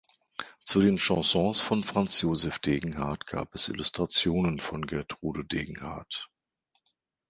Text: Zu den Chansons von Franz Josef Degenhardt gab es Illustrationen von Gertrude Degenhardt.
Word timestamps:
Zu 0.63 0.81
den 0.81 0.97
Chansons 0.97 1.61
von 1.61 1.83
Franz 1.83 2.21
Josef 2.21 2.57
Degenhardt 2.57 3.27
gab 3.27 3.53
es 3.53 3.67
Illustrationen 3.67 4.59
von 4.59 4.87
Gertrude 4.87 5.45
Degenhardt. 5.45 6.31